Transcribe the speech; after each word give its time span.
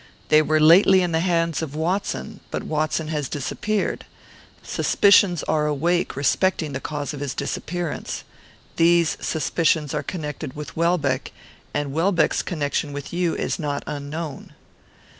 They 0.29 0.41
were 0.41 0.59
lately 0.59 1.03
in 1.03 1.11
the 1.11 1.19
hands 1.19 1.61
of 1.61 1.75
Watson, 1.75 2.39
but 2.49 2.63
Watson 2.63 3.09
has 3.09 3.29
disappeared. 3.29 4.03
Suspicions 4.63 5.43
are 5.43 5.67
awake 5.67 6.15
respecting 6.15 6.73
the 6.73 6.79
cause 6.79 7.13
of 7.13 7.19
his 7.19 7.35
disappearance. 7.35 8.23
These 8.77 9.15
suspicions 9.21 9.93
are 9.93 10.01
connected 10.01 10.55
with 10.55 10.75
Welbeck, 10.75 11.31
and 11.71 11.93
Welbeck's 11.93 12.41
connection 12.41 12.93
with 12.93 13.13
you 13.13 13.35
is 13.35 13.59
not 13.59 13.83
unknown." 13.85 14.53